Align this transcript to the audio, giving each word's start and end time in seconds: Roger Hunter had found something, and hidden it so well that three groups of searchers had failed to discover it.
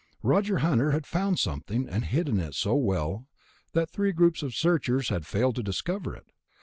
Roger 0.23 0.57
Hunter 0.57 0.89
had 0.93 1.05
found 1.05 1.37
something, 1.37 1.87
and 1.87 2.05
hidden 2.05 2.39
it 2.39 2.55
so 2.55 2.73
well 2.73 3.27
that 3.73 3.91
three 3.91 4.11
groups 4.13 4.41
of 4.41 4.55
searchers 4.55 5.09
had 5.09 5.27
failed 5.27 5.55
to 5.57 5.61
discover 5.61 6.15
it. 6.15 6.31